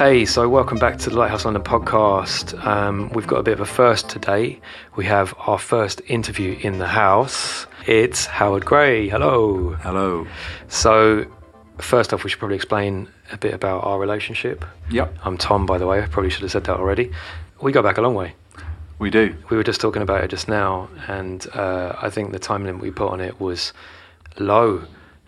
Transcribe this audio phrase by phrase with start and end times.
[0.00, 2.58] Hey, so welcome back to the Lighthouse London podcast.
[2.64, 4.58] Um, we've got a bit of a first today.
[4.96, 7.66] We have our first interview in the house.
[7.86, 9.10] It's Howard Gray.
[9.10, 9.74] Hello.
[9.82, 10.26] Hello.
[10.68, 11.26] So,
[11.76, 14.64] first off, we should probably explain a bit about our relationship.
[14.90, 16.02] Yep, I'm Tom, by the way.
[16.02, 17.12] I probably should have said that already.
[17.60, 18.32] We go back a long way.
[18.98, 19.36] we do.
[19.50, 22.80] We were just talking about it just now, and uh, I think the time limit
[22.80, 23.74] we put on it was
[24.38, 24.82] low.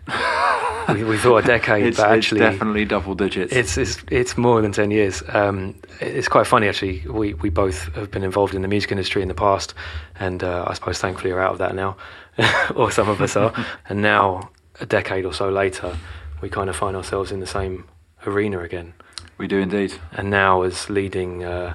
[0.89, 3.53] we, we thought a decade, It's, but it's actually, definitely double digits.
[3.53, 5.23] It's it's it's more than ten years.
[5.29, 7.03] Um, it's quite funny actually.
[7.07, 9.73] We we both have been involved in the music industry in the past,
[10.19, 11.97] and uh, I suppose thankfully are out of that now,
[12.75, 13.53] or some of us are.
[13.89, 15.97] And now, a decade or so later,
[16.41, 17.83] we kind of find ourselves in the same
[18.25, 18.93] arena again.
[19.37, 19.93] we do indeed.
[20.11, 21.73] And now, as leading uh,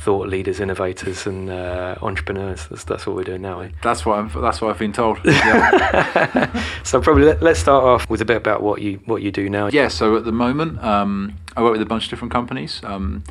[0.00, 3.60] thought leaders, innovators, and uh, entrepreneurs, that's, that's what we're doing now.
[3.60, 3.68] Eh?
[3.82, 4.30] That's what I'm.
[4.40, 5.18] That's what I've been told.
[5.24, 6.66] Yeah.
[6.84, 9.48] So probably let, let's start off with a bit about what you what you do
[9.48, 9.68] now.
[9.68, 9.88] yeah.
[9.88, 12.80] So at the moment, um, I work with a bunch of different companies.
[12.82, 13.22] Um,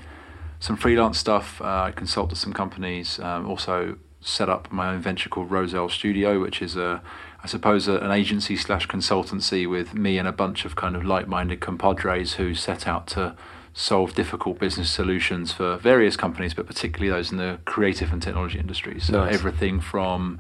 [0.60, 1.62] some freelance stuff.
[1.62, 3.20] Uh, I consult with some companies.
[3.20, 7.02] Um, also set up my own venture called Rozel Studio, which is a,
[7.44, 11.04] I suppose, a, an agency slash consultancy with me and a bunch of kind of
[11.06, 13.36] like-minded compadres who set out to
[13.80, 18.60] solve difficult business solutions for various companies, but particularly those in the creative and technology
[18.60, 19.06] industries.
[19.06, 19.34] So Nice.
[19.34, 20.38] everything from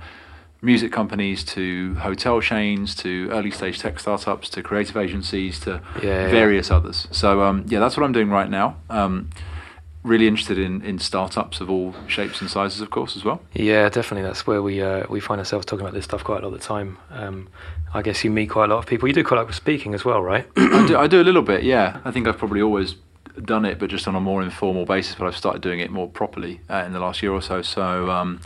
[0.61, 6.25] music companies to hotel chains to early stage tech startups to creative agencies to Yeah,
[6.25, 6.29] yeah.
[6.29, 7.07] various others.
[7.11, 8.75] So um, yeah, that's what I'm doing right now.
[8.89, 9.29] Um,
[10.03, 13.41] really interested in, in startups of all shapes and sizes, of course, as well.
[13.53, 14.27] Yeah, definitely.
[14.27, 16.59] That's where we uh, we find ourselves talking about this stuff quite a lot of
[16.59, 16.97] the time.
[17.09, 17.47] Um,
[17.93, 19.07] I guess you meet quite a lot of people.
[19.07, 20.45] You do quite like speaking as well, right?
[20.57, 21.99] I, do, I do a little bit, yeah.
[22.03, 22.95] I think I've probably always
[23.45, 25.15] done it, but just on a more informal basis.
[25.15, 27.61] But I've started doing it more properly uh, in the last year or so.
[27.61, 28.39] So um,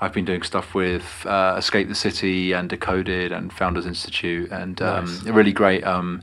[0.00, 4.80] I've been doing stuff with uh, Escape the City and Decoded and Founders Institute and
[4.80, 5.26] um, Nice.
[5.26, 6.22] a really great um,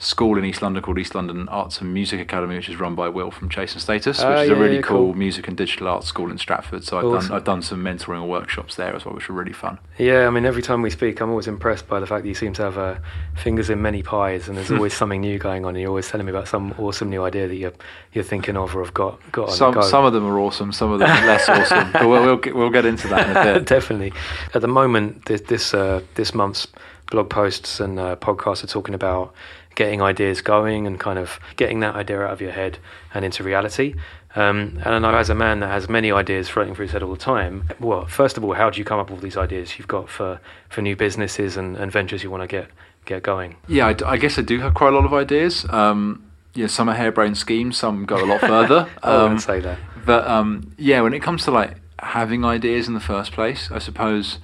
[0.00, 3.08] school in East London called East London Arts and Music Academy, which is run by
[3.08, 5.14] Will from Chase and Status, which Ah, is yeah, a really yeah, cool, cool.
[5.14, 6.84] music and digital arts school in Stratford.
[6.84, 9.52] So I've done I've done some mentoring and workshops there as well, which were really
[9.52, 9.78] fun.
[9.98, 12.34] yeah, I mean, every time we speak, I'm always impressed by the fact that you
[12.34, 12.94] seem to have uh,
[13.36, 15.70] fingers in many pies, and there's always something new going on.
[15.74, 17.74] And you're always telling me about some awesome new idea that you're
[18.12, 20.92] you're thinking of or have got got on Some some of them are awesome, some
[20.92, 21.90] of them are less awesome.
[21.92, 23.66] But we'll, we'll get, we'll get into that in a bit.
[23.76, 24.12] Definitely.
[24.54, 26.68] At the moment, this this, uh, this month's
[27.10, 29.34] blog posts and uh, podcasts are talking about
[29.78, 32.78] getting ideas going and kind of getting that idea out of your head
[33.14, 33.94] and into reality.
[34.34, 37.02] Um, and I know as a man that has many ideas floating through his head
[37.04, 39.36] all the time, well, first of all, how do you come up with all these
[39.36, 42.66] ideas you've got for, for new businesses and, and ventures you want to get
[43.06, 43.54] get going?
[43.68, 45.64] Yeah, I, d- I guess I do have quite a lot of ideas.
[45.70, 46.24] Um,
[46.54, 48.88] yeah, some are harebrained schemes, some go a lot further.
[49.04, 49.78] I Um, wouldn't say that.
[50.04, 53.78] But um, yeah, when it comes to like having ideas in the first place, I
[53.78, 54.40] suppose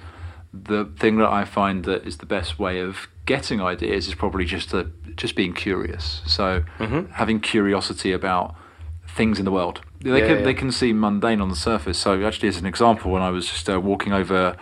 [0.53, 4.45] the thing that I find that is the best way of getting ideas is probably
[4.45, 4.73] just
[5.15, 6.21] just being curious.
[6.25, 7.11] So Mhm.
[7.11, 8.55] having curiosity about
[9.07, 9.81] things in the world.
[10.01, 10.43] They Yeah, can yeah.
[10.43, 11.97] they can seem mundane on the surface.
[11.97, 14.55] So actually, as an example, when I was just uh, walking over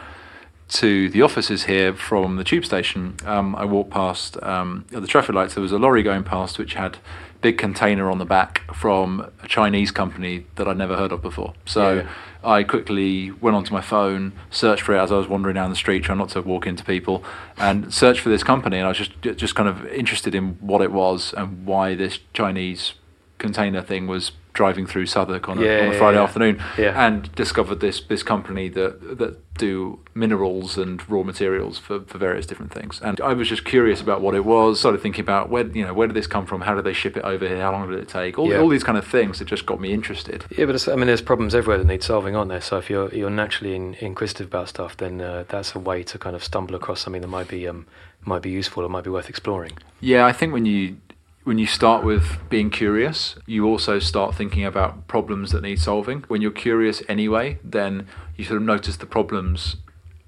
[0.69, 5.07] to the offices here from the tube station, um, I walked past um, at the
[5.07, 5.53] traffic lights.
[5.55, 6.97] There was a lorry going past which had
[7.41, 11.53] big container on the back from a Chinese company that I'd never heard of before.
[11.65, 12.03] So Yeah.
[12.43, 15.75] I quickly went onto my phone, searched for it as I was wandering down the
[15.75, 17.23] street, trying not to walk into people,
[17.57, 18.77] and searched for this company.
[18.77, 22.19] And I was just just kind of interested in what it was and why this
[22.33, 22.93] Chinese
[23.37, 26.23] container thing was driving through Southwark on a, Yeah, on a Friday yeah.
[26.23, 27.05] afternoon, Yeah.
[27.05, 32.47] and discovered this this company that that do minerals and raw materials for, for various
[32.47, 32.99] different things.
[33.03, 34.79] And I was just curious about what it was.
[34.79, 36.61] Started thinking about where you know where did this come from?
[36.61, 37.61] How did they ship it over here?
[37.61, 38.37] How long did it take?
[38.39, 40.45] All, all these kind of things that just got me interested.
[40.57, 42.61] Yeah, but it's, I mean, there's problems everywhere that need solving, aren't there?
[42.61, 46.17] So if you're you're naturally in, inquisitive about stuff, then uh, that's a way to
[46.17, 47.85] kind of stumble across something that might be um,
[48.25, 49.73] might be useful or might be worth exploring.
[49.99, 50.97] Yeah, I think when you
[51.43, 56.23] when you start with being curious, you also start thinking about problems that need solving.
[56.27, 59.75] When you're curious anyway, then you sort of notice the problems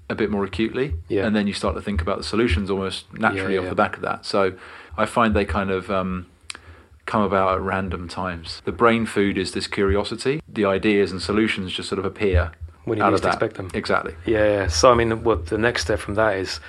[0.08, 1.26] a bit more acutely, Yeah.
[1.26, 3.70] and then you start to think about the solutions almost naturally Yeah, off yeah.
[3.70, 4.24] the back of that.
[4.24, 4.52] So
[4.96, 6.26] I find they kind of um,
[7.06, 8.62] come about at random times.
[8.64, 10.40] The brain food is this curiosity.
[10.48, 12.52] The ideas and solutions just sort of appear
[12.84, 13.34] When you out least of that.
[13.42, 13.70] expect them.
[13.74, 14.14] Exactly.
[14.26, 14.68] Yeah.
[14.68, 16.60] So I mean, what the next step from that is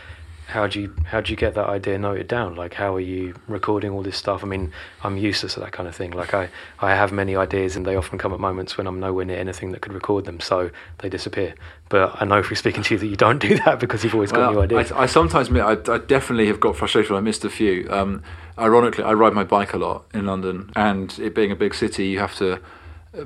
[0.47, 2.55] how do you how do you get that idea noted down?
[2.55, 4.45] Like how are you recording all this stuff?
[4.45, 4.71] I mean,
[5.03, 6.11] I'm useless at that kind of thing.
[6.11, 6.49] Like I
[6.79, 9.73] I have many ideas and they often come at moments when I'm nowhere near anything
[9.73, 11.53] that could record them, so they disappear.
[11.89, 14.31] But I know from speaking to you that you don't do that because you've always
[14.31, 14.91] got new ideas.
[14.93, 17.85] I, I sometimes I, I definitely have got frustrated I missed a few.
[17.89, 18.23] Um,
[18.57, 22.07] ironically, I ride my bike a lot in London, and it being a big city,
[22.07, 22.61] you have to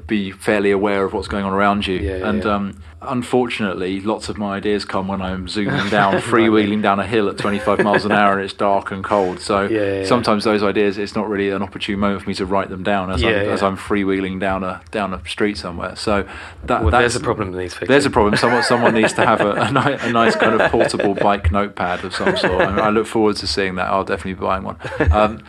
[0.08, 1.96] be fairly aware of what's going on around you.
[1.98, 2.56] Yeah, yeah, and yeah.
[2.56, 7.30] Um, unfortunately, lots of my ideas come when I'm zooming down, freewheeling down a hill
[7.30, 9.40] at 25 miles an hour and it's dark and cold.
[9.40, 9.68] So
[10.06, 13.12] sometimes those ideas, it's not really an opportune moment for me to write them down
[13.12, 13.64] as, I'm, as.
[13.64, 15.96] I'm freewheeling down a down a street somewhere.
[15.96, 16.28] So
[16.66, 17.88] that Well, there's a problem that needs fixing.
[17.88, 18.36] There's a problem.
[18.38, 22.04] Someone someone needs to have a, a, ni- a nice kind of portable bike notepad
[22.06, 22.62] of some sort.
[22.62, 23.88] I, mean, I look forward to seeing that.
[23.88, 24.78] I'll definitely be buying one.
[25.12, 25.44] Um,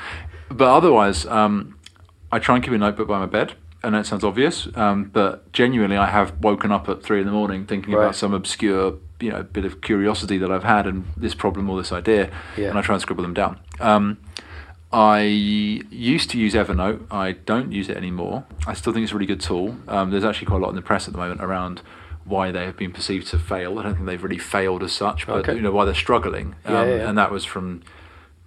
[0.50, 1.76] but otherwise, um,
[2.31, 3.55] I try and keep a notebook by my bed.
[3.84, 7.26] I know it sounds obvious, um, but genuinely, I have woken up at three in
[7.26, 8.02] the morning thinking Right.
[8.05, 11.76] about some obscure, you know, bit of curiosity that I've had and this problem or
[11.79, 12.69] this idea, Yeah.
[12.70, 13.58] and I try and scribble them down.
[13.81, 14.19] Um,
[14.93, 17.00] I used to use Evernote.
[17.11, 18.44] I don't use it anymore.
[18.67, 19.76] I still think it's a really good tool.
[19.88, 21.81] Um, there's actually quite a lot in the press at the moment around
[22.25, 23.79] why they have been perceived to fail.
[23.81, 25.55] I don't think they've really failed as such, but Okay.
[25.56, 26.55] you know why they're struggling.
[26.67, 27.08] Um, Yeah, yeah, yeah.
[27.08, 27.81] And that was from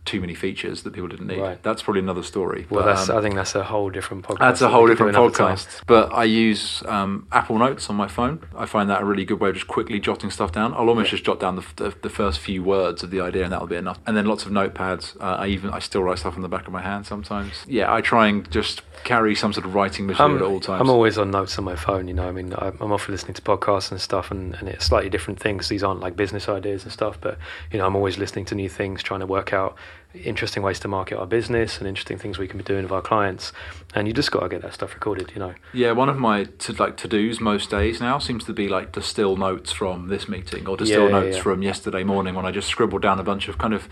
[0.06, 1.40] too many features that people didn't need.
[1.40, 1.62] Right.
[1.64, 2.68] That's probably another story.
[2.70, 3.10] well, but, that's.
[3.10, 4.40] um, I think that's a whole different podcast.
[4.40, 5.82] that's a whole different podcast.
[5.88, 8.46] But I use um, Apple Notes on my phone.
[8.56, 10.74] I find that a really good way of just quickly jotting stuff down.
[10.74, 11.12] I'll almost Yeah.
[11.12, 13.76] just jot down the, the, the first few words of the idea, and that'll be
[13.76, 14.00] enough.
[14.06, 15.20] And then lots of notepads.
[15.20, 17.66] Uh, I even I still write stuff on the back of my hand sometimes.
[17.68, 20.82] Yeah, I try and just carry some sort of writing material I'm, at all times.
[20.82, 22.08] I'm always on notes on my phone.
[22.08, 24.86] You know, I mean, I'm I'm often listening to podcasts and stuff, and, and it's
[24.86, 25.68] slightly different things.
[25.68, 27.38] These aren't like business ideas and stuff, but
[27.72, 29.76] you know, I'm always listening to new things, trying to work out
[30.14, 33.02] interesting ways to market our business and interesting things we can be doing with our
[33.02, 33.52] clients.
[33.94, 35.32] And you just got to get that stuff recorded.
[35.34, 38.54] You know, Yeah, one of my to, like to dos most days now seems to
[38.54, 41.44] be like distill notes from this meeting or distill Yeah, yeah, notes yeah.
[41.44, 43.90] from yesterday morning when I just scribbled down a bunch of kind of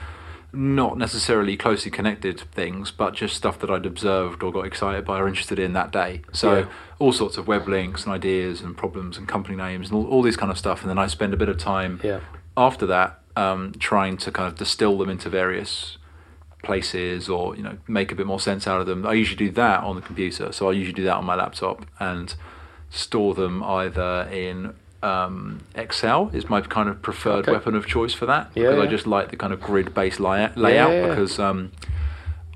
[0.55, 5.17] not necessarily closely connected things, but just stuff that I'd observed or got excited by
[5.19, 6.21] or interested in that day.
[6.31, 6.65] So Yeah.
[6.99, 10.21] all sorts of web links and ideas and problems and company names and all, all
[10.21, 10.81] this kind of stuff.
[10.81, 12.19] And then I spend a bit of time yeah,
[12.55, 15.97] after that um, trying to kind of distill them into various
[16.63, 19.05] places or you know make a bit more sense out of them.
[19.05, 21.85] I usually do that on the computer, so I usually do that on my laptop
[21.99, 22.33] and
[22.89, 27.51] store them either in um, Excel is my kind of preferred Okay.
[27.51, 30.19] weapon of choice for that Yeah, because I just like the kind of grid based
[30.21, 31.09] layout, layout Yeah, yeah.
[31.09, 31.71] because um,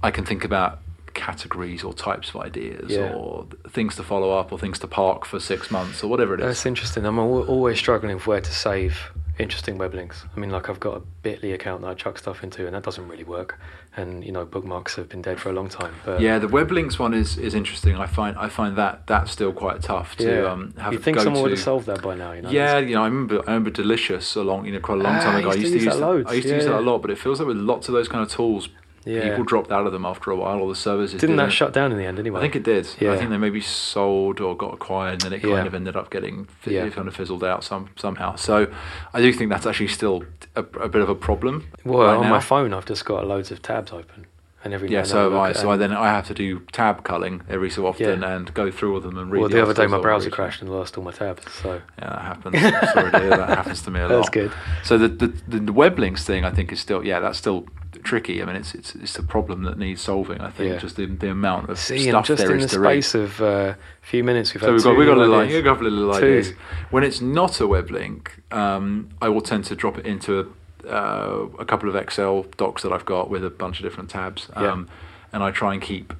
[0.01, 0.79] I can think about
[1.13, 3.11] categories or types of ideas Yeah.
[3.13, 6.39] or things to follow up or things to park for six months or whatever it
[6.39, 6.45] is.
[6.45, 7.03] that's interesting.
[7.05, 10.25] I'm always struggling with where to save interesting web links.
[10.35, 12.83] I mean, like I've got a Bitly account that I chuck stuff into, and that
[12.83, 13.59] doesn't really work.
[13.95, 15.93] And you know, bookmarks have been dead for a long time.
[16.05, 17.95] But Yeah, the web links one is, is interesting.
[17.95, 20.51] I find I find that that's still quite tough to yeah.
[20.51, 20.93] um, have.
[20.93, 22.31] You'd think go someone would have solved that by now.
[22.33, 24.99] You know, Yeah, you know, I remember I remember Delicious a long, you know, quite
[24.99, 25.49] a long Ah, time ago.
[25.49, 26.99] I used used to to use that I used to yeah, use that a lot,
[27.01, 28.69] but it feels like with lots of those kind of tools,
[29.07, 29.29] Yeah.
[29.29, 31.19] people dropped out of them after a while, or the services.
[31.21, 31.53] Didn't that didn't.
[31.53, 32.39] shut down in the end anyway?
[32.39, 32.87] I think it did.
[32.99, 33.13] Yeah.
[33.13, 35.65] I think they maybe sold or got acquired, and then it kind Yeah.
[35.65, 36.89] of ended up getting fi- Yeah.
[36.89, 38.35] kind of fizzled out some somehow.
[38.35, 38.67] So
[39.13, 40.23] I do think that's actually still
[40.55, 41.65] a, a bit of a problem.
[41.85, 42.29] Well, right on now.
[42.31, 44.25] my phone, I've just got loads of tabs open,
[44.63, 45.51] and every Yeah, so have I.
[45.53, 48.35] So I then I have to do tab culling every so often Yeah.
[48.35, 49.39] and go through all of them and read.
[49.39, 51.49] Well, the other day my browser crashed and lost all my tabs.
[51.53, 52.55] So Yeah, that happens.
[52.57, 54.15] I'm sorry to hear that happens to me a lot.
[54.17, 54.51] That's good.
[54.83, 57.65] So the, the the the web links thing, I think, is still yeah, that's still
[58.07, 58.41] tricky.
[58.41, 60.39] I mean, it's it's it's a problem that needs solving.
[60.41, 60.77] I think Yeah.
[60.79, 63.03] just the the amount of see, stuff just there in is the to read.
[63.03, 65.21] space of uh, a few minutes, we've So had we've got two we've got a
[65.21, 65.65] little, ideas.
[65.65, 66.53] a of little ideas.
[66.89, 68.21] When it's not a web link,
[68.51, 72.81] um, I will tend to drop it into a, uh, a couple of Excel docs
[72.83, 74.71] that I've got with a bunch of different tabs, Yeah.
[74.71, 74.87] um,
[75.33, 76.13] and I try and keep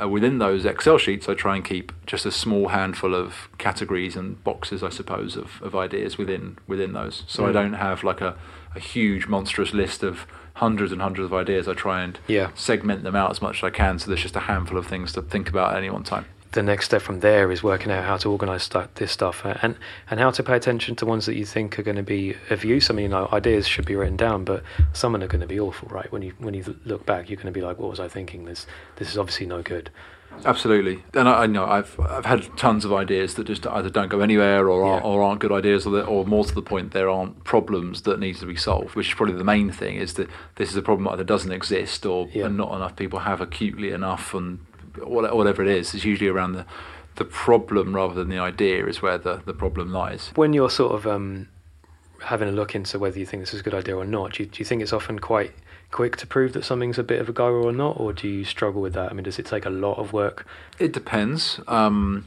[0.00, 1.28] uh, within those Excel sheets.
[1.28, 5.60] I try and keep just a small handful of categories and boxes, I suppose, of,
[5.62, 7.24] of ideas within within those.
[7.26, 7.52] So I Mm.
[7.52, 8.34] don't have like a,
[8.74, 11.66] a huge monstrous list of hundreds and hundreds of ideas.
[11.68, 12.50] I try and Yeah.
[12.54, 15.12] segment them out as much as I can, so there's just a handful of things
[15.14, 16.26] to think about at any one time.
[16.52, 19.54] the next step from there is working out how to organise stu- this stuff uh,
[19.62, 19.74] and
[20.10, 22.62] and how to pay attention to ones that you think are going to be of
[22.62, 22.90] use.
[22.90, 25.40] I mean, you know, ideas should be written down, but some of them are going
[25.40, 26.12] to be awful, right?
[26.12, 28.44] When you when you look back, you're going to be like, "What was I thinking?
[28.44, 28.66] This
[28.96, 29.88] this is obviously no good."
[30.44, 34.08] Absolutely, and I, I know I've I've had tons of ideas that just either don't
[34.08, 35.10] go anywhere or aren't, Yeah.
[35.10, 38.36] or aren't good ideas, or, or more to the point, there aren't problems that need
[38.36, 38.96] to be solved.
[38.96, 41.52] Which is probably the main thing: is that this is a problem that either doesn't
[41.52, 42.46] exist or Yeah.
[42.46, 44.58] and not enough people have acutely enough, and
[45.04, 46.66] whatever it is, it's usually around the
[47.16, 50.32] the problem rather than the idea is where the, the problem lies.
[50.34, 51.46] When you're sort of um,
[52.24, 54.42] having a look into whether you think this is a good idea or not, do
[54.44, 55.52] you, do you think it's often quite
[55.92, 58.44] quick to prove that something's a bit of a goer or not, or do you
[58.44, 59.10] struggle with that?
[59.10, 60.46] I mean, does it take a lot of work?
[60.78, 61.60] It depends.
[61.68, 62.26] Um,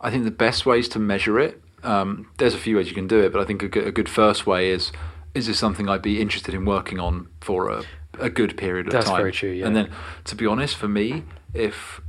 [0.00, 1.60] I think the best ways to measure it.
[1.82, 3.92] Um, there's a few ways you can do it, but I think a good, a
[3.92, 4.92] good first way is
[5.34, 7.84] is this something I'd be interested in working on for a,
[8.18, 9.14] a good period of That's time?
[9.14, 9.66] That's very true, yeah.
[9.66, 9.90] And then,
[10.24, 11.24] to be honest, for me,
[11.54, 12.00] if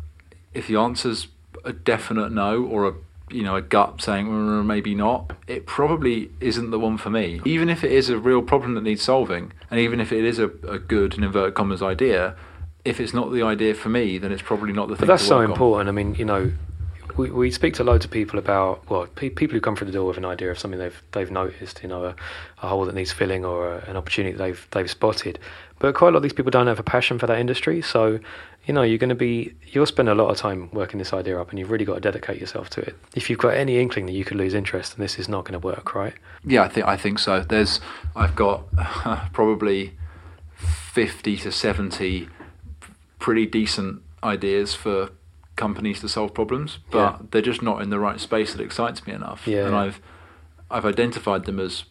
[0.54, 1.28] if the answer's
[1.64, 2.94] a definite no or a
[3.32, 7.42] you know a gut saying "Mm, maybe not, it probably isn't the one for me.
[7.46, 10.40] Even if it is a real problem that needs solving, and even if it is
[10.40, 12.36] a, a good in inverted commas idea,
[12.86, 15.08] if it's not the idea for me, then it's probably not the thing.
[15.08, 15.52] But that's to so work on.
[15.52, 15.90] important.
[15.90, 16.52] I mean, you know,
[17.18, 19.94] we, we speak to loads of people about well pe- people who come through the
[19.94, 22.16] door with an idea of something they've they've noticed you know a,
[22.62, 25.40] a hole that needs filling or a, an opportunity that they've they've spotted
[25.82, 28.20] but quite a lot of these people don't have a passion for that industry so
[28.66, 31.40] you know you're going to be you'll spend a lot of time working this idea
[31.42, 34.06] up and you've really got to dedicate yourself to it if you've got any inkling
[34.06, 36.14] that you could lose interest then this is not going to work right
[36.46, 37.42] Yeah, I think I think so.
[37.42, 37.80] There's
[38.16, 38.64] I've got
[39.34, 39.94] probably
[40.56, 42.30] fifty to seventy
[43.20, 45.10] pretty decent ideas for
[45.56, 47.18] companies to solve problems, but Yeah.
[47.32, 49.48] they're just not in the right space that excites me enough.
[49.48, 49.80] Yeah, and yeah.
[49.80, 50.02] I've
[50.70, 51.84] I've identified them as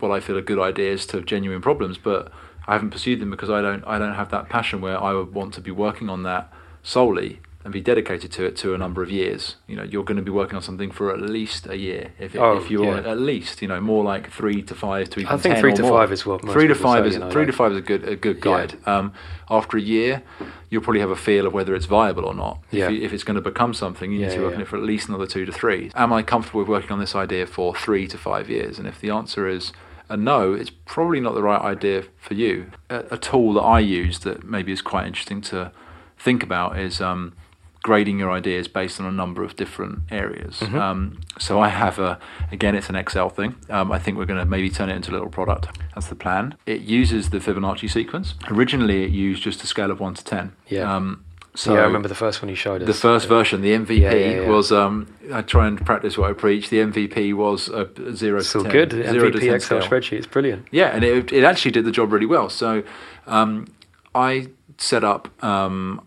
[0.00, 2.30] what I feel are good ideas to genuine problems, but
[2.68, 5.32] I haven't pursued them because I don't I don't have that passion where I would
[5.34, 9.02] want to be working on that solely and be dedicated to it to a number
[9.02, 9.56] of years.
[9.66, 12.36] You know, you're going to be working on something for at least a year, if,
[12.36, 13.10] Oh, if you're yeah.
[13.10, 15.74] at least, you know, more like three to five to even I think 10 three
[15.74, 15.90] to more.
[15.98, 17.78] five is what most three to five say, is you know, three to five is
[17.78, 18.42] a good a good Yeah.
[18.42, 18.74] guide.
[18.86, 19.12] Um,
[19.50, 20.22] after a year,
[20.70, 22.58] you'll probably have a feel of whether it's viable or not.
[22.70, 22.86] Yeah.
[22.86, 24.60] If, you, if it's going to become something, you Yeah, need to yeah, work on
[24.62, 25.90] it for at least another two to three.
[25.96, 28.78] Am I comfortable with working on this idea for three to five years?
[28.78, 29.72] And if the answer is
[30.08, 32.70] a no, it's probably not the right idea for you.
[32.88, 35.72] A, a tool that I use that maybe is quite interesting to
[36.18, 37.34] think about is um,
[37.82, 40.60] grading your ideas based on a number of different areas.
[40.60, 40.78] Mm-hmm.
[40.78, 42.18] Um, so I have a,
[42.50, 43.56] again, it's an Excel thing.
[43.70, 45.68] Um, I think we're going to maybe turn it into a little product.
[45.94, 46.56] That's the plan.
[46.66, 48.34] It uses the Fibonacci sequence.
[48.50, 50.52] Originally, it used just a scale of one to ten.
[50.68, 50.92] Yeah.
[50.92, 51.24] Um,
[51.62, 53.98] so yeah I remember the first one you showed us the first version, the MVP,
[54.00, 54.48] Yeah, yeah, yeah.
[54.48, 54.94] was um,
[55.32, 56.64] I try and practice what I preach.
[56.70, 57.82] The MVP was a
[58.14, 58.72] zero it's to all 10.
[58.72, 59.90] good zero to MVP 10 Excel scale.
[59.90, 62.48] spreadsheet it's brilliant Yeah, and it, it actually did the job really well.
[62.48, 62.82] So
[63.26, 63.66] um,
[64.14, 64.48] I
[64.78, 66.00] set up um,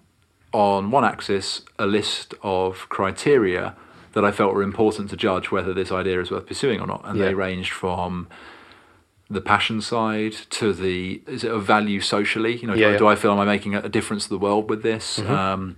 [0.53, 3.75] on one axis a list of criteria
[4.13, 7.01] that I felt were important to judge whether this idea is worth pursuing or not.
[7.05, 7.25] And Yeah.
[7.27, 8.27] they ranged from
[9.31, 12.57] the passion side to the is it a value socially?
[12.57, 12.97] You know, Yeah, do, I, yeah.
[12.97, 15.19] do I feel am I making a difference to the world with this?
[15.19, 15.31] Mm-hmm.
[15.31, 15.75] Um,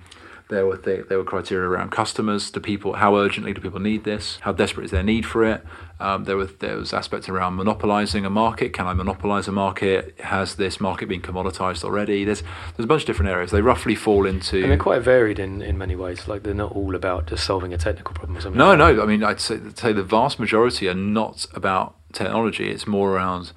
[0.49, 2.51] there were th- there were criteria around customers.
[2.51, 4.37] Do people how urgently do people need this?
[4.41, 5.63] How desperate is their need for it?
[5.99, 8.73] Um, there was there was aspects around monopolizing a market.
[8.73, 10.19] Can I monopolize a market?
[10.19, 12.25] Has this market been commoditized already?
[12.25, 12.41] There's
[12.75, 13.51] there's a bunch of different areas.
[13.51, 14.61] They roughly fall into.
[14.61, 17.73] and they're quite varied in, in many ways like they're not all about just solving
[17.73, 19.03] a technical problem or something No, like no.
[19.03, 22.69] I mean, I'd say, say the vast majority are not about technology.
[22.69, 23.53] It's more around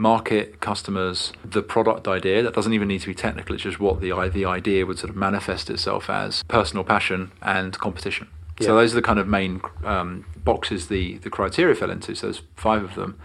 [0.00, 2.42] market, customers, the product idea.
[2.42, 3.54] That doesn't even need to be technical.
[3.54, 7.78] It's just what the the idea would sort of manifest itself as: personal passion and
[7.78, 8.28] competition.
[8.60, 12.14] So those are the kind of main um, boxes the the criteria fell into.
[12.14, 13.18] So there's five of them,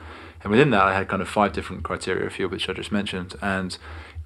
[0.43, 2.73] and within that, I had kind of five different criteria, a few of which I
[2.73, 3.77] just mentioned, and.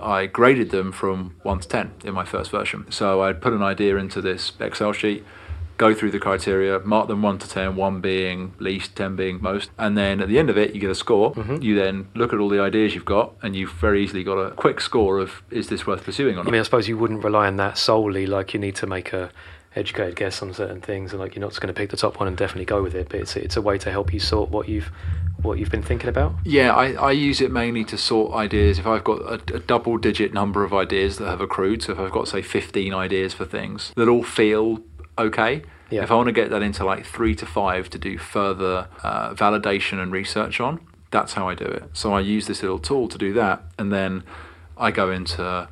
[0.02, 2.90] I graded them from 1 to 10 in my first version.
[2.90, 5.26] So I'd put an idea into this Excel sheet,
[5.80, 9.72] go through the criteria, mark them 1 to 10, 1 being least, 10 being most,
[9.80, 11.34] and then at the end of it, you get a score.
[11.34, 11.64] Mm-hmm.
[11.64, 14.52] You then look at all the ideas you've got, and you've very easily got a
[14.52, 17.48] quick score of is this worth pursuing or I mean, I suppose you wouldn't rely
[17.48, 18.28] on that solely.
[18.28, 19.32] Like, you need to make a
[19.76, 22.20] educated guess on certain things, and like you're not just going to pick the top
[22.20, 23.08] one and definitely go with it.
[23.10, 24.92] But it's it's a way to help you sort what you've
[25.42, 26.34] what you've been thinking about.
[26.44, 28.80] Yeah, I, I use it mainly to sort ideas.
[28.80, 32.00] If I've got a, a double digit number of ideas that have accrued, so if
[32.00, 34.82] I've got, say, 15 ideas for things that all feel
[35.20, 36.04] okay, Yeah.
[36.04, 39.34] if I want to get that into like three to five to do further uh,
[39.34, 40.80] validation and research on,
[41.12, 41.84] that's how I do it.
[41.94, 44.24] So I use this little tool to do that, and then
[44.78, 45.68] I go into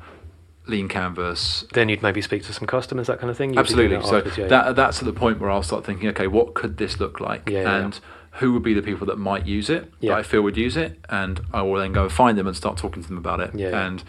[0.66, 3.50] Lean Canvas, Then you'd maybe speak to some customers, that kind of thing.
[3.50, 4.02] You'd Absolutely.
[4.02, 4.48] So yeah.
[4.48, 7.48] that that's at the point where I'll start thinking, okay, what could this look like,
[7.48, 8.00] Yeah, yeah, and
[8.32, 10.98] who would be the people that might use it, that I feel would use it,
[11.08, 13.54] and I will then go and find them and start talking to them about it,
[13.86, 14.04] and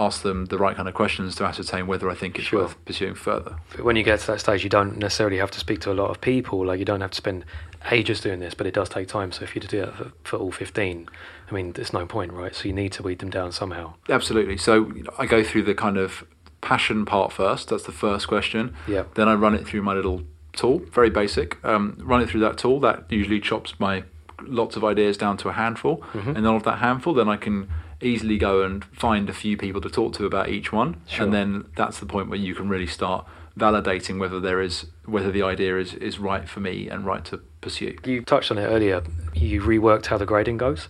[0.00, 2.62] ask them the right kind of questions to ascertain whether I think it's Sure.
[2.62, 3.56] worth pursuing further.
[3.76, 5.96] But when you get to that stage, you don't necessarily have to speak to a
[6.02, 6.64] lot of people.
[6.66, 7.44] Like you don't have to spend
[7.90, 9.30] ages doing this, but it does take time.
[9.32, 11.08] So if you do that for, for all fifteen,
[11.50, 12.54] I mean, there's no point, right?
[12.54, 13.94] So you need to weed them down somehow.
[14.08, 14.56] Absolutely.
[14.56, 16.24] So I go through the kind of
[16.60, 17.68] passion part first.
[17.68, 18.74] That's the first question.
[18.88, 19.04] Yeah.
[19.14, 21.62] Then I run it through my little tool, very basic.
[21.64, 22.80] Um, run it through that tool.
[22.80, 24.04] That usually chops my
[24.42, 26.28] lots of ideas down to a handful, Mm-hmm.
[26.36, 27.68] and then of that handful, then I can
[28.02, 31.24] easily go and find a few people to talk to about each one, Sure.
[31.24, 33.26] and then that's the point where you can really start
[33.58, 37.38] validating whether there is whether the idea is is right for me and right to
[37.60, 37.96] pursue.
[38.04, 39.02] You touched on it earlier.
[39.34, 40.88] You reworked how the grading goes,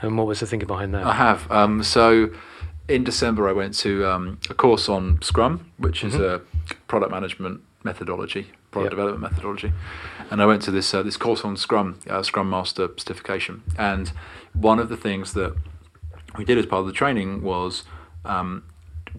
[0.00, 1.04] and what was the thinking behind that?
[1.06, 1.50] I have.
[1.50, 2.30] Um, so
[2.88, 6.42] in December, I went to um, a course on Scrum, which is a
[6.86, 8.98] product management methodology, product Yep.
[8.98, 9.72] development methodology,
[10.30, 13.62] and I went to this uh, this course on Scrum, uh, Scrum Master certification.
[13.76, 14.12] And
[14.52, 15.54] one of the things that
[16.36, 17.84] we did as part of the training was
[18.24, 18.62] um,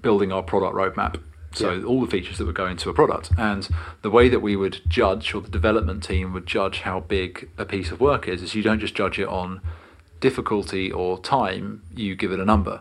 [0.01, 1.19] building our product roadmap.
[1.55, 1.83] So Yeah.
[1.85, 3.69] all the features that would go into a product, and
[4.01, 7.65] the way that we would judge, or the development team would judge how big a
[7.65, 9.61] piece of work is, is you don't just judge it on
[10.19, 12.79] difficulty or time, you give it a number.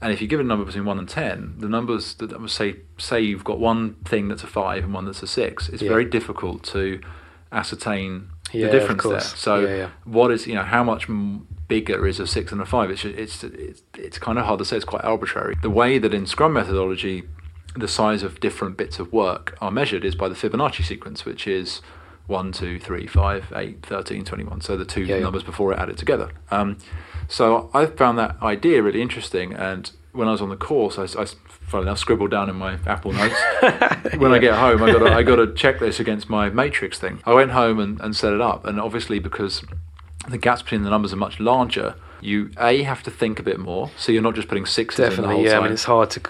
[0.00, 2.76] And if you give it a number between one and ten, the numbers that say
[2.98, 5.88] say you've got one thing that's a five and one that's a six, it's Yeah.
[5.88, 7.00] very difficult to
[7.52, 9.20] ascertain Yeah, the difference there.
[9.20, 12.90] So what is you know how much m- bigger is a six and a five?
[12.90, 14.76] It's it's it's it's kind of hard to say.
[14.76, 15.56] It's quite arbitrary.
[15.62, 17.24] The way that in Scrum methodology,
[17.76, 21.46] the size of different bits of work are measured is by the Fibonacci sequence, which
[21.46, 21.80] is
[22.26, 24.60] 1, 2, 3, 5, 8, 13, 21.
[24.60, 25.22] So the two Yeah, yeah.
[25.22, 26.30] numbers before it added together.
[26.50, 26.76] Um,
[27.28, 29.52] so I found that idea really interesting.
[29.54, 32.78] And when I was on the course, I, I funnily enough, scribbled down in my
[32.86, 33.34] Apple Notes.
[34.18, 37.20] when I get home, I got I got to check this against my matrix thing.
[37.24, 38.66] I went home and, and set it up.
[38.66, 39.64] And obviously, because
[40.28, 43.58] the gaps between the numbers are much larger, you a have to think a bit
[43.58, 43.90] more.
[43.96, 45.52] So you're not just putting sixes Definitely, yeah.
[45.52, 45.60] time.
[45.60, 46.20] I mean, it's hard to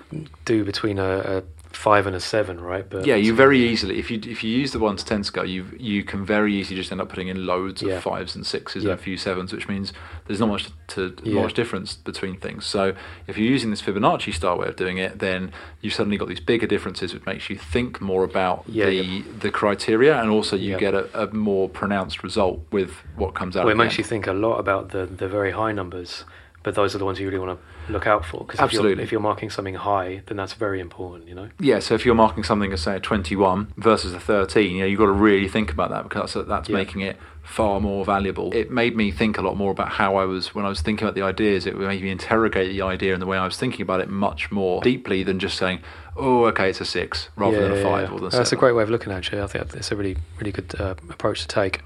[0.45, 1.43] do between a, a
[1.79, 2.87] five and a seven, right?
[2.91, 5.45] But Yeah, you very easily if you if you use the one to ten scale,
[5.45, 7.95] you you can very easily just end up putting in loads Yeah.
[7.95, 8.91] of fives and sixes Yeah.
[8.91, 9.93] and a few sevens, which means
[10.27, 11.43] there's not much to Yeah.
[11.43, 12.67] much difference between things.
[12.67, 12.95] So
[13.29, 16.41] if you're using this Fibonacci style way of doing it, then you've suddenly got these
[16.53, 20.95] bigger differences, which makes you think more about the the criteria, and also you get
[20.95, 23.65] a, a more pronounced result with what comes out.
[23.67, 23.99] Well, it makes end.
[23.99, 26.25] you think a lot about the, the very high numbers,
[26.69, 28.45] but those are the ones you really want to look out for.
[28.45, 31.49] Because if if you're marking something high, then that's very important, you know?
[31.59, 34.87] Yeah, so if you're marking something as say a 21 versus a 13, you know,
[34.87, 36.77] you've got to really think about that because that's, that's Yeah.
[36.77, 38.53] making it far more valuable.
[38.53, 41.07] It made me think a lot more about how I was when I was thinking
[41.07, 41.65] about the ideas.
[41.65, 44.53] It made me interrogate the idea and the way I was thinking about it much
[44.53, 45.81] more deeply than just saying,
[46.19, 48.83] "Oh, okay, it's a six rather than a five or than That's a great way
[48.83, 49.41] of looking at it.
[49.41, 51.81] I think it's a really, really good uh, approach to take.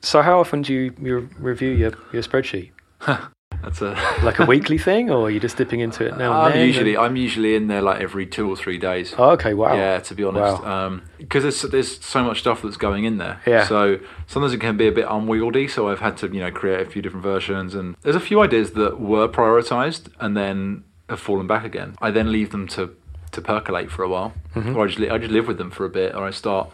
[0.00, 2.72] So, how often do you, you review your, your spreadsheet?
[3.62, 6.52] That's a Like a weekly thing, or are you just dipping into it now I'm
[6.52, 6.66] then?
[6.66, 9.14] usually and- I'm usually in there like every two or three days.
[9.18, 9.74] Oh, okay, wow.
[9.74, 11.00] Yeah, to be honest, Wow.
[11.18, 13.40] because there's there's so much stuff that's going in there.
[13.46, 13.64] Yeah.
[13.64, 15.66] So sometimes it can be a bit unwieldy.
[15.68, 18.40] So I've had to you know create a few different versions, and there's a few
[18.40, 21.96] ideas that were prioritized and then have fallen back again.
[22.00, 22.94] I then leave them to
[23.32, 24.76] to percolate for a while, Mhm.
[24.76, 26.70] or I just li- I just live with them for a bit, or I start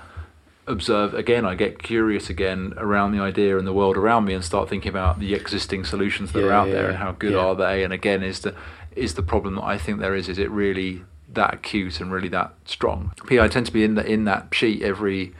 [0.66, 1.44] observe again.
[1.44, 4.90] I get curious again around the idea and the world around me, and start thinking
[4.90, 7.38] about the existing solutions that are Yeah, out there and how good yeah.
[7.38, 7.84] are they.
[7.84, 8.54] And again, is the
[8.96, 10.28] is the problem that I think there is?
[10.28, 13.12] Is it really that acute and really that strong?
[13.26, 15.34] PI yeah, tend to be in the, in that sheet every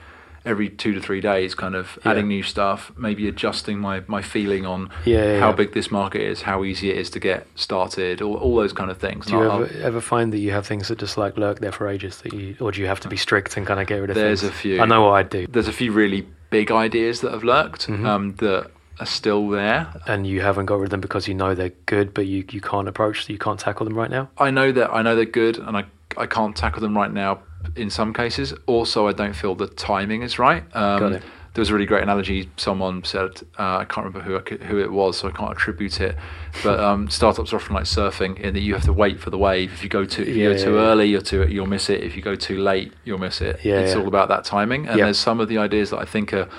[0.45, 2.11] every two to three days, kind of Yeah.
[2.11, 6.43] adding new stuff, maybe adjusting my, my feeling on Yeah, how big this market is,
[6.43, 9.25] how easy it is to get started, all, all those kind of things.
[9.25, 11.71] Do you I'll- ever, ever find that you have things that just like lurk there
[11.71, 13.97] for ages that you, or do you have to be strict and kind of get
[13.97, 14.51] rid of There's things?
[14.53, 14.81] a few.
[14.81, 15.47] I know what I'd do.
[15.49, 18.05] there's a few really big ideas that have lurked Mhm.
[18.05, 19.87] um, that are still there.
[20.07, 22.61] And you haven't got rid of them because you know they're good, but you, you
[22.61, 24.29] can't approach, you can't tackle them right now.
[24.37, 25.85] I know that I know they're good, and I
[26.17, 27.39] I can't tackle them right now.
[27.75, 30.63] In some cases, also I don't feel the timing is right.
[30.75, 31.23] Um, Got it.
[31.53, 32.49] There was a really great analogy.
[32.57, 35.51] Someone said uh, I can't remember who I could, who it was, so I can't
[35.51, 36.17] attribute it.
[36.63, 39.37] But um, startups are often like surfing in that you have to wait for the
[39.37, 39.71] wave.
[39.71, 41.89] If you go too if you Yeah, go too yeah, early, you're too you'll miss
[41.89, 42.03] it.
[42.03, 43.61] If you go too late, you'll miss it.
[43.63, 44.87] Yeah, it's all about that timing.
[44.87, 45.05] And Yeah.
[45.05, 46.49] there's some of the ideas that I think are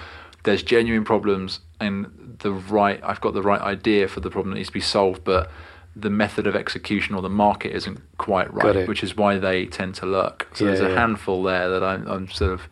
[0.44, 4.56] there's genuine problems and the right I've got the right idea for the problem that
[4.56, 5.50] needs to be solved, but
[5.98, 9.94] the method of execution or the market isn't quite right, which is why they tend
[9.96, 10.46] to lurk.
[10.52, 11.00] So Yeah, there's a yeah.
[11.00, 12.68] handful there that I'm, I'm sort of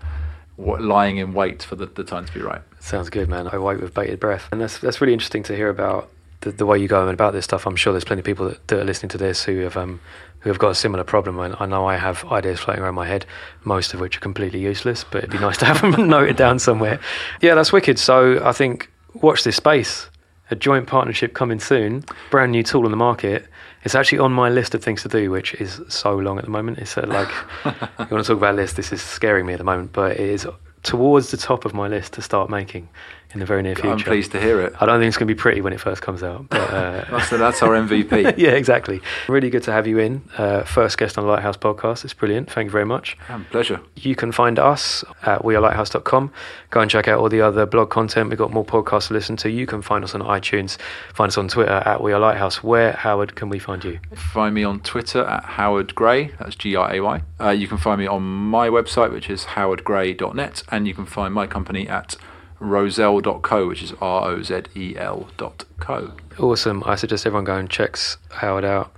[0.59, 2.61] lying in wait for the, the time to be right.
[2.81, 3.49] Sounds good, man.
[3.49, 4.49] I wait with bated breath.
[4.53, 6.11] And that's that's really interesting to hear about
[6.43, 7.67] the, the way you go about this stuff.
[7.67, 10.01] I'm sure there's plenty of people that, that are listening to this who have um
[10.41, 11.39] who have got a similar problem.
[11.41, 13.25] And I know I have ideas floating around my head,
[13.65, 16.59] most of which are completely useless, but it'd be nice to have them noted down
[16.59, 17.01] somewhere.
[17.41, 17.99] Yeah, that's wicked.
[17.99, 20.11] So I think watch this space.
[20.51, 23.47] A joint partnership coming soon, brand new tool on the market.
[23.83, 26.51] It's actually on my list of things to do, which is so long at the
[26.51, 26.79] moment.
[26.79, 27.29] It's uh, like
[27.65, 28.77] you want to talk about a list.
[28.77, 30.47] This is scaring me at the moment, but it is
[30.83, 32.89] towards the top of my list to start making
[33.35, 33.91] in the very near future.
[33.91, 34.75] I'm pleased to hear it.
[34.81, 37.05] I don't think it's going to be pretty when it first comes out, but uh,
[37.11, 38.35] That's, that's our MVP.
[38.39, 39.01] yeah, exactly.
[39.29, 40.23] Really good to have you in.
[40.39, 42.05] Uh, first guest on the Lighthouse podcast.
[42.05, 42.51] It's brilliant.
[42.51, 43.17] Thank you very much.
[43.29, 43.81] Um, pleasure.
[43.97, 46.33] You can find us at wearelighthouse.com.
[46.71, 48.31] Go and check out all the other blog content.
[48.31, 49.51] We've got more podcasts to listen to.
[49.51, 50.79] You can find us on iTunes.
[51.13, 52.63] Find us on Twitter at We Are Lighthouse.
[52.63, 53.99] Where, Howard, can we find you?
[54.15, 56.29] Find me on Twitter at Howard Gray.
[56.39, 57.23] That's G R A Y.
[57.41, 61.35] Uh, you can find me on my website, which is howardgray.net, and you can find
[61.35, 62.17] my company at
[62.61, 66.13] rozel.co, which is R O Z E L dot co.
[66.39, 66.83] Awesome.
[66.87, 68.93] I suggest everyone go and checks Howard out.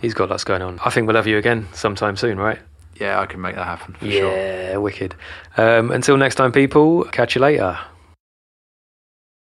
[0.00, 0.80] He's got lots going on.
[0.84, 2.58] I think we'll have you again sometime soon, right?
[2.96, 4.36] Yeah, I can make that happen for sure.
[4.36, 5.14] yeah, wicked.
[5.56, 7.78] Um, until next time, people, catch you later.